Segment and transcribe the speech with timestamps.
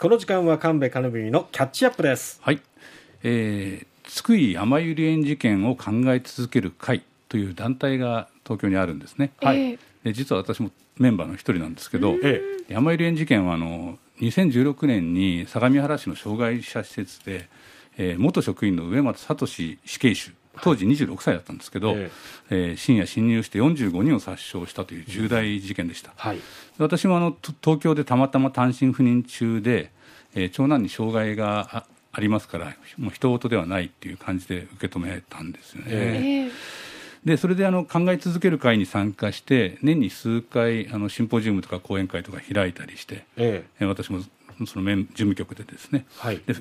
[0.00, 2.38] この時間は神戸金文のキャッチアップです。
[2.42, 2.62] はい、
[3.24, 12.40] えー、津久井やまゆり園事件を考え続ける会という団体が東京にあるんですね、はい、で実は私もメンバーの一人なんですけど、え
[12.70, 17.48] え、やまゆり園事件はあの2016年に相模原市の障害者施設で、
[17.96, 20.30] えー、元職員の上松聡死刑囚
[20.60, 22.10] 当時26歳だったんですけど、え
[22.50, 26.40] えー、深夜侵入して45人を殺傷したという重大事件でした、はい、
[26.78, 29.90] 私もあの東京でたまたま単身赴任中で、
[30.34, 35.86] えー、長男に障害がありますからもう人事ではないっていう感じで受け止めたんですよね。
[35.88, 36.50] えー
[37.24, 44.20] でそれであの考え続ける会に参加して年に数回あのシンポジウムとか講演会とか開いたりして、ええ、私も
[44.66, 46.54] その事務局でですね、はい、で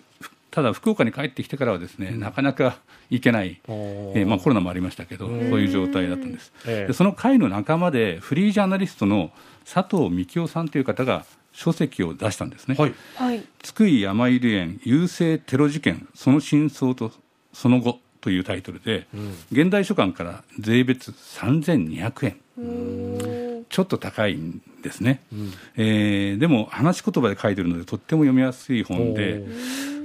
[0.58, 2.80] ただ福岡に帰ってきてからはですね、うん、なかなか
[3.12, 9.30] 行けない、えーまあ、コロナもありましたけどそういう状態だったんです、ええ、でその会の仲間でフリージャーナリストの
[9.72, 12.88] 佐藤幹夫さんという方が書籍を出したんですね、は
[13.36, 17.12] い、津久井やまゆり園郵政テロ事件その真相と
[17.54, 23.66] その後というタイトルで、うん、現代書館から税別3200円。
[23.70, 29.44] ちょっと高いんですね、うん、えー、でも話し言葉で書いてるのでとっても読みやすい本で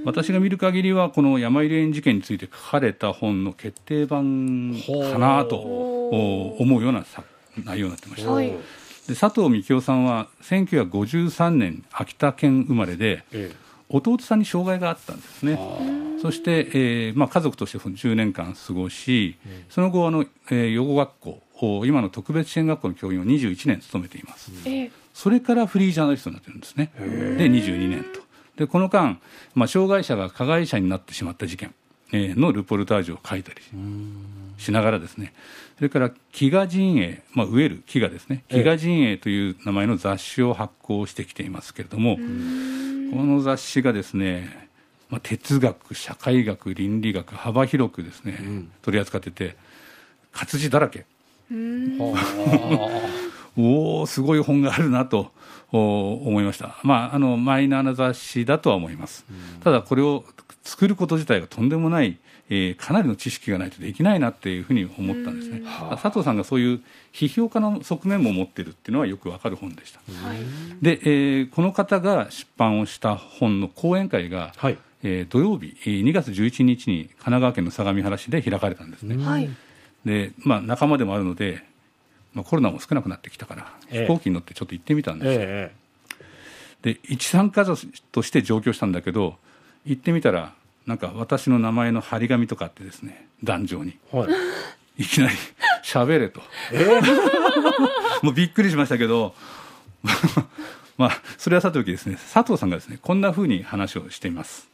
[0.05, 4.75] 私が見る限りはこの山入園事件について書かれた本の決定版
[5.12, 7.05] かなと思うような
[7.64, 8.36] 内容になってました。
[8.36, 13.62] で佐藤幹夫さんは1953年秋田県生まれで、ええ。
[13.92, 15.59] 弟さんに障害があったんですね。
[16.20, 19.37] そして、えーまあ、家族として10年間過ごし、
[19.69, 21.42] その後あの、えー、養護学校
[21.84, 24.50] 今の特別支援学校の教員を21年務めています、
[25.14, 26.91] それからフリージャーナリストになってるんですね。
[26.97, 27.06] で
[27.48, 28.20] 22年と
[28.56, 29.19] でこの間、
[29.55, 31.75] まあ、障害者が加害者になってしまった事件、
[32.12, 33.61] えー、のルポルタージュを書いたり
[34.59, 35.33] しながらですね
[35.77, 44.69] それから飢餓陣営、まあ、飢える飢餓ですね飢餓陣営という名前の雑誌を発行してきていますけれども、この雑誌がですね、
[45.09, 49.56] まあ、哲学社会学倫理学幅広くですね、うん、取り扱ってて
[50.33, 51.06] 活字だらけ
[53.56, 55.30] おおすごい本があるなと
[55.72, 60.24] 思いました、まあ、あのマイナーな雑誌だとは思います、うん、ただこれを
[60.62, 62.18] 作ること自体がとんでもない、
[62.48, 65.62] えー、かなりの知識がないとできないなっていうふうに思ったんですね、
[66.02, 66.80] 佐藤さんがそういう
[67.12, 70.38] 批評家の側面も持ってるっていうのはよくわかる本でした、はい、
[70.82, 79.48] で、えー、この方が出版をした本の講演会が、はい、えー、土曜日2月11日に神奈川県の相模原市で開かれたんですね、はい、
[80.04, 81.64] でまあ、仲間でもあるので、
[82.34, 85.72] まあ、コロナも少なくなってきたから、飛行機に乗ってちょっと行ってみたんですよ、え
[86.82, 87.75] え、で一参加者
[88.10, 89.37] として上京したんだけど
[89.84, 90.54] 行ってみたら
[90.87, 94.26] なんか私の名前の張り紙とかあってですね壇上に、は
[94.97, 95.34] い、いきなり
[95.84, 97.03] 「喋れと」えー、
[98.25, 99.34] もうびっくりしましたけど
[100.99, 104.72] まあそれはさておきですね佐藤さんがですねこんなふうに話をしています。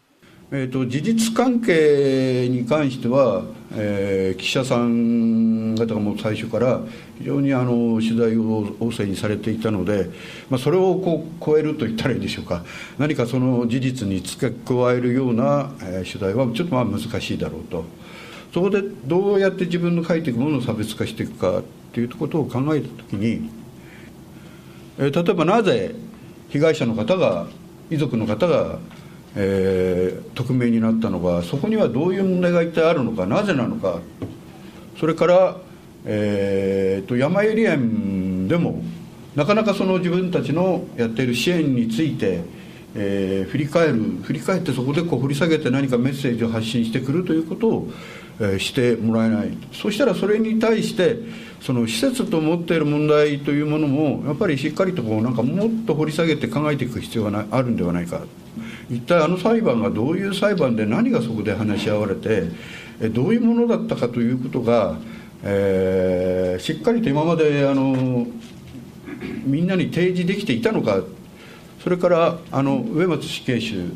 [0.50, 3.42] えーと、事実関係に関しては、
[3.74, 6.80] えー、記者さん方がもう最初から
[7.18, 10.08] 非常にあの取材を旺盛にされていたので、
[10.48, 12.64] まあ、それをこう超えると言ったらいいでしょうか。
[12.96, 17.84] 何かその事実に付け加えるような、えー、取材はちょっとまあ難しいだろうと。
[18.54, 23.50] そこでどうやって自分の書いていくものを差別化していくかということを考えた時に、
[24.96, 25.94] えー、例えばなぜ
[26.48, 27.48] 被害者の方が
[27.90, 28.78] 遺族の方が
[29.40, 34.00] えー、匿名になったのかそこにはどういう問題が一体あるのかなぜなのか。
[34.98, 35.56] それから、
[36.04, 38.82] えーと、山ゆり園でも
[39.36, 42.40] なかなかその自分たちのやっている支援について、
[42.96, 43.94] えー、振り返る
[44.24, 47.90] 振り返ってそこでこう振り下げて何かメッセージを発信してくるということを、
[48.40, 49.56] えー、してもらえない。
[49.72, 51.16] そしたらそれに対して
[51.60, 58.22] その施設と持っている問題というものもやっぱりしっかりとこうなんかもっと掘り下げて考えていく必要があるんではないか。
[58.90, 62.44] 一体あの裁判がどういう裁判で何がそこで話し合われて
[63.10, 64.96] どういうものだったかということが、
[65.44, 68.26] えー、しっかりと今まであの
[69.44, 71.02] みんなに提示できていたのか
[71.82, 73.92] それからあの植松死刑囚。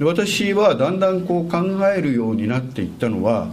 [0.00, 3.48] 私はだんだんこう考えるようになっていったのは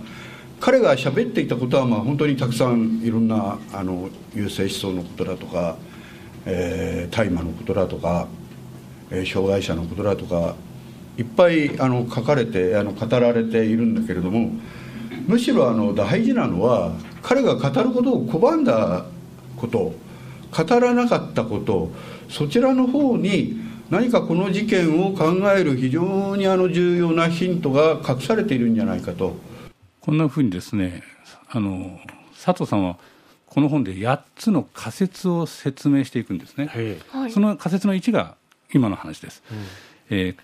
[0.60, 5.78] 彼が喋っていたことはまあ本当にたくさんいろんなあの優生思想のことだとか、
[6.46, 8.28] えー、大麻のことだとか
[9.12, 10.56] え障害者のことだとか
[11.18, 14.52] いっぱいあの書かれてあの語られているんだけれども
[15.28, 19.06] むしろあの大事なのは彼が語ることを拒んだ
[19.58, 19.94] こと
[20.52, 21.92] 語らなかったこと
[22.30, 29.36] そちらの方に何かこの事件を考える非常にあの重要なヒントが隠されているんじゃないかと。
[30.00, 31.04] こんなふうにですね
[31.50, 32.00] あの
[32.44, 32.98] 佐藤さんは
[33.46, 36.72] この本で8つの仮説を説明していくんですね、
[37.10, 38.36] はい、その仮説の1が
[38.74, 39.58] 今の話です、うん、
[40.18, 40.36] えー、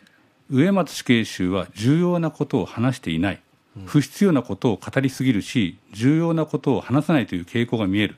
[0.49, 3.41] 植松死刑囚は重要なことを話していない、
[3.85, 8.15] 不必要なことを語りすぎるし重要なことを話さないという傾向が見える。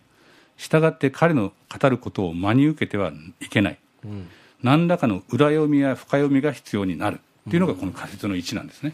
[0.57, 4.27] したがって彼の語ることを真に受けてはいけない、うん、
[4.61, 7.21] 何らかの裏読みや深読みが必要になる。
[7.47, 8.93] っていうのがこの仮説の1なんですね。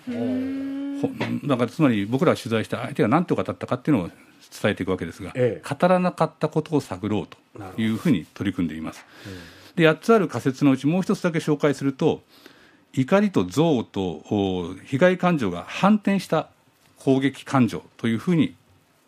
[1.46, 9.06] だからつまり僕らが取材した相手が何て語ったかっていうのを伝えていくわけですが、ええ、語らなかったことを探ろうというふうに取り組んでいます。
[9.76, 12.22] で8つある仮説のうちもう一つだけ紹介すると
[12.94, 16.50] 怒りと憎悪と被害感情が反転した
[16.98, 18.56] 攻撃感情というふうに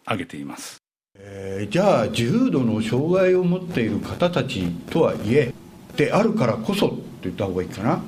[0.05, 0.77] 挙げています。
[1.19, 5.53] えー、じゃあ重度の障害を持っている方たちとはいえ
[5.95, 8.03] であるからこそって言った方がいいかな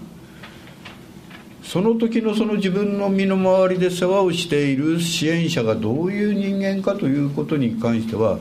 [1.63, 8.39] その時のその自分の身の回りで世話をしている支援者がどういう人間かということに関しては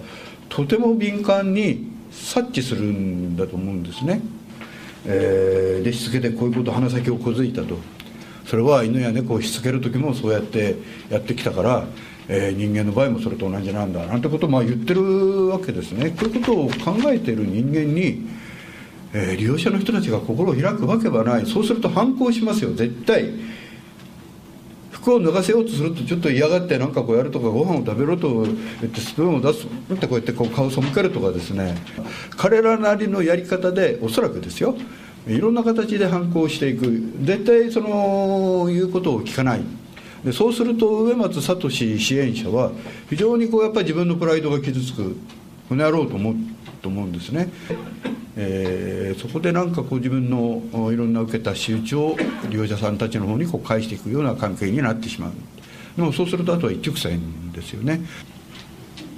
[0.49, 4.21] とても敏感に察知するんだと思うんですね、
[5.07, 7.77] えー、でしつけでこういうこと鼻先を小づいたと。
[8.47, 10.77] それは犬や猫をしつける時もそうやって
[11.11, 11.87] やってきたから
[12.29, 14.05] えー、人間の場合もそれと同じなんだ。
[14.07, 16.11] なんてことをまあ言ってるわけですね。
[16.11, 18.29] こういうことを考えている人間に、
[19.15, 21.47] えー、利用者の人たちが心を開くわけはない。
[21.47, 22.75] そうすると反抗しますよ。
[22.75, 23.31] 絶対。
[25.09, 31.77] 服を脱がせようとするとちょっと嫌がって何かこうやるとかご飯を食べろと言ってスプーンを出すってこうやってこう顔を背けるとかですね。
[32.37, 34.77] 彼らなりのやり方でおそらくですよ。
[35.27, 37.03] いろんな形で反抗していく。
[37.23, 39.63] 絶対その言うことを聞かない。
[40.25, 42.73] でそうすると植松聡支援者は
[43.09, 45.17] 非常にこうやっぱり自分のプライドが傷つく
[45.69, 46.35] この野郎と思う
[46.83, 47.49] と思うんですね、
[48.41, 50.63] えー、そこでなんかこう自分の
[50.93, 52.17] いろんな受けた仕打ちを
[52.49, 55.33] 利用者さんたちの方にこう返していくような関係になってしまう。
[55.97, 58.01] でもそうするとあとは一直線ですよね。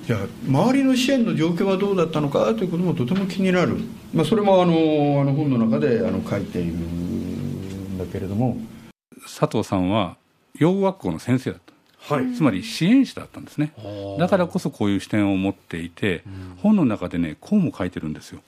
[0.06, 3.76] じゃあ周りの支援の状況はどうだったのかということもとても気になる、
[4.14, 8.56] まあ、それもあのあの本の中であの書いているんだけれども。
[9.22, 10.16] 佐藤さんは
[10.54, 11.60] 養護学校の先生だっ
[12.08, 13.74] た、はい、つまり支援者だったんですね。
[14.18, 18.40] だからこそこういう視点を持っていて、うん、本の中でねこうも書いてるんですよ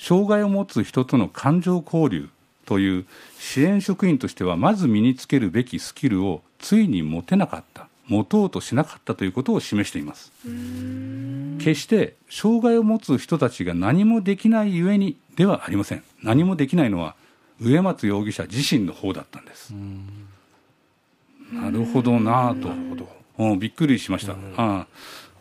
[0.00, 2.30] 障害を持つ人との感情交流
[2.64, 3.06] という
[3.38, 10.32] 支援職員としてはまず身につけるべきスキルをついに持てなかった持とうとしなかったということを示しています。
[11.58, 16.02] 決して障害を持つ人たちが何もできないゆえにではありません。
[16.22, 17.14] 何もできないのは
[17.60, 19.74] 植松容疑者自身の方だったんです。
[21.52, 22.70] なるほどなと、
[23.40, 24.86] うん、びっくりしました、あ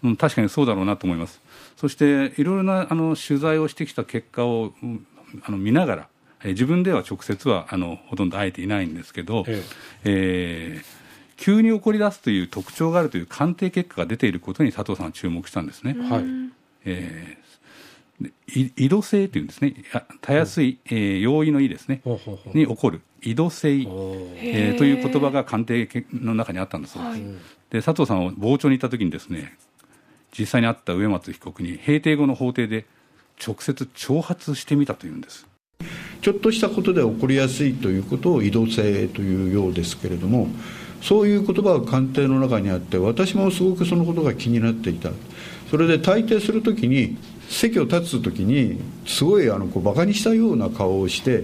[0.03, 1.41] うん、確かにそうだろうなと思います。
[1.75, 5.05] そしていろいろなあの取材をしてきた結果を、うん、
[5.43, 6.07] あの見ながら、
[6.43, 9.63] え自分では直接はあのほとんど会えていないんですけど、ええ。
[10.05, 10.85] えー、
[11.37, 15.93] 急に起こり出すという特徴があるという鑑定結果が出ていることに佐藤さんは注目したんですね。
[15.93, 16.23] はい。
[16.85, 19.75] えー、移動性というんですね、
[20.21, 22.01] たやすい、えー、容易のいですね、
[22.53, 23.01] に起こる。
[23.21, 27.21] 移動性、えー、という言葉が鑑定の中にあったんだそうです。
[27.21, 27.37] はい、
[27.71, 29.53] で佐藤さんは傍聴に行った時にですね
[30.37, 32.85] 実際にあった植松被告に閉廷後の法廷で
[33.45, 35.47] 直接挑発してみたというんです。
[36.21, 40.49] ちょっとしたことで起こりやすいということを移動性というようですけれども
[41.01, 45.11] そういう言葉が鑑定の中にあって私もすごくそのことが気になっていた。
[45.71, 47.17] それで退廷するときに
[47.47, 51.43] 席を立つ時にすごいあのこうバカにしたような顔をして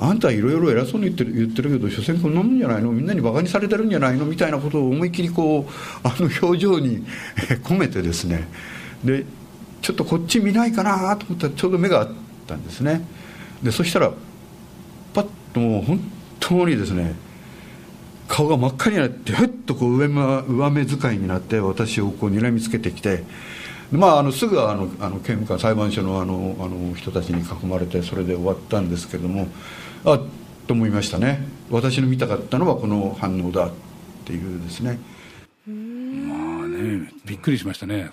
[0.00, 2.92] あんたいろいろ偉そうに言ってる言ってるけど所詮こんなもんじゃないの？
[2.92, 4.26] みんなにバカにされてるんじゃないの？
[4.26, 5.72] みたいなことを思いっきりこう
[6.06, 7.04] あの表情に
[7.64, 8.46] 込めてですね。
[9.04, 9.24] で
[9.82, 12.08] ちょっとこっち見ないかなと思ったらちょうど目があっ
[12.46, 13.04] たんですね。
[13.62, 14.12] でそしたら
[15.14, 16.00] パッともう本
[16.38, 17.14] 当にですね
[18.28, 23.24] 顔が真っ赤になってふっとこう上上目遣いになって私をこう睨みつけてきて
[23.90, 29.48] まあ、あのすぐあのあの刑務官裁判所のあのあの人たちに囲まれてそれで終わったんですけども
[30.04, 30.20] あ
[30.66, 31.40] と思いましたね。
[31.70, 33.70] 私の見たかったのはこの反応だっ
[34.24, 34.98] ていうですね。
[35.66, 38.10] まあねびっくりしましたね。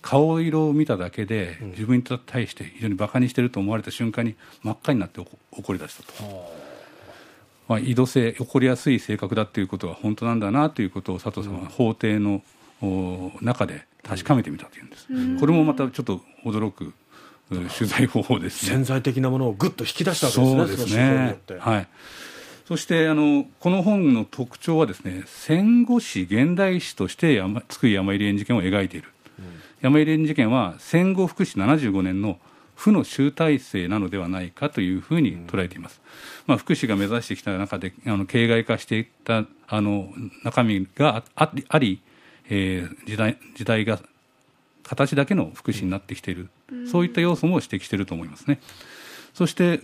[0.00, 5.20] 顔色を見ただけで自分に対して非常にバカにしてると思われた瞬間に真っ赤になって
[5.52, 6.68] 怒り出したと。
[7.68, 12.42] まあ、移動性起こりやすい性格だということは本当なんだなということを佐藤さんは法廷の
[13.42, 16.94] 中で確かめてみたというんです、うん、これもまたちょっと驚く
[17.50, 18.72] 取材方法ですね。
[18.72, 21.38] 潜在的なものをぐっと引き出したわけですねそうですね。
[21.58, 21.88] はい。
[22.66, 29.44] そしてあのこの本の特徴はですね戦後史現代史として山津久井やまゆり園事件を描いている、うん、
[29.80, 32.38] 山ゆり園事件は戦後福祉75年の
[32.74, 40.10] 負の集大成なのではないかというふうに捉えています、うん、まあ、福祉が目指してきた中であの形骸化していったあの
[40.44, 42.02] 中身があり
[42.50, 44.00] えー、時代時代が
[44.82, 46.50] 形だけの福祉になってきている、うん、
[46.90, 48.60] そういった要素も指摘していると思いますね。
[49.34, 49.80] そして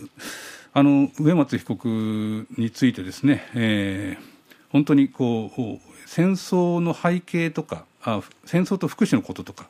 [0.73, 4.23] あの植松被告についてですね、えー、
[4.69, 9.69] 本当にこう戦争の背景とかあ戦争と福祉のこととか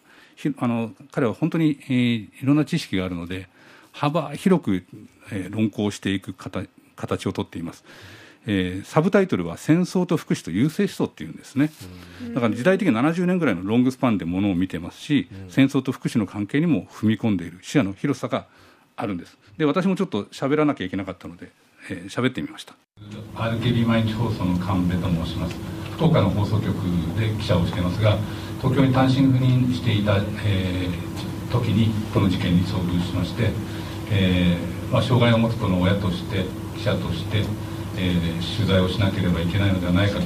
[0.57, 3.47] あの彼は本当に、えー、いろんな知識があるので
[3.91, 4.85] 幅広く、
[5.31, 7.85] えー、論考していく形をとっています。
[8.47, 11.71] えー、サブタイトルは「戦争と福祉と優勢思想」っていうんですね、
[12.33, 18.45] だから時代的に70年ぐらいのロングスパンでものを見てますし、戦争と福祉の関係にも踏み込んでいる視野の広さが
[18.95, 19.37] あるんです。
[19.57, 21.51] で私もちょっと喋らなきゃいけなかったので
[21.87, 22.75] 喋、えー、ってみました。
[23.35, 25.55] RKB 毎日放送の神戸と申します。
[25.95, 26.75] 福岡の放送局
[27.17, 28.17] で記者をしていますが
[28.61, 33.51] 東京に単身赴任していた、えー、時にこの事件に遭遇しまして、
[34.11, 36.45] えーまあ、障害を持つ子の親として
[36.77, 37.43] 記者として
[37.97, 40.25] えー、取材をしなければいけないのではないかと。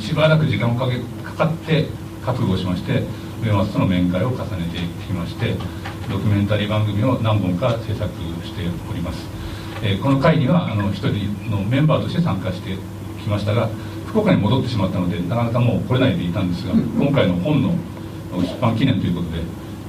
[0.00, 1.86] しばらく時間をかけかかって
[2.24, 3.02] 覚悟しまして
[3.42, 5.54] 上松との面会を重ねてきまして
[6.08, 8.10] ドキュメンタリー番組を何本か制作
[8.44, 9.18] しております、
[9.82, 12.76] えー、この会にはあの一人のメンバーとして参加して
[13.22, 13.68] きましたが
[14.06, 17.74] 福岡に戻ってしまったのでなかなかもう来れないでいたんですが今回の本の
[18.42, 19.42] 出版記念ということで、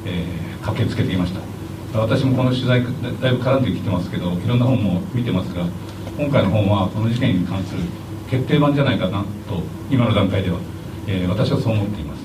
[0.06, 1.42] えー、駆けつけていました。
[1.94, 5.66] 私もこの取材だいぶ絡んできてますけどいろんな本も見てますが
[6.18, 7.82] 今回の本はこの事件に関する
[8.30, 10.60] 決定版じゃないかなと今の段階では、
[11.08, 12.22] えー、私はそう思っています。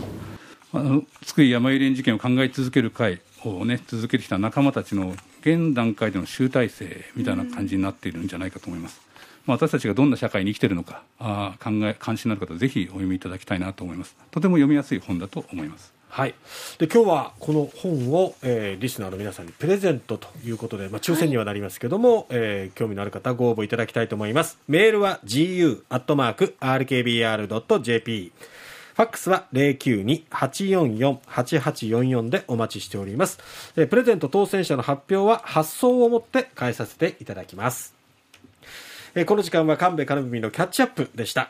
[0.73, 9.00] あの津久井やまゆり園事件を考え続ける会をね続けてきた仲間たちの現段階での集大成みたいな感じになっているんじゃないかと思います、
[9.47, 14.16] まあ、私たちがどんな社会に生きているのかあ考え関心のある方ぜひお読みいただきたいなと思います。
[14.31, 15.96] とても読みやすい本だと思います。
[16.16, 16.35] はい、
[16.78, 25.82] で今日はこの本を、えー、リスナーの皆さんにプレゼントということで、まあ、抽選にはなりますけども、はい、えー、興味のある方ご応募いただきたいと思いますメールは gu.rkbr.jp
[28.94, 33.38] ファックスは092-844-8844でお待ちしております。
[33.75, 37.94] プレゼント当選者の発表は発送をもって返させていただきます。
[39.26, 41.44] この時間は神戸金文のキャッチアップでした。